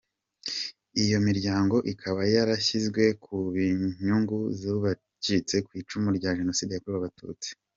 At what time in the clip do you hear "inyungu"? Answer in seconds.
3.71-4.37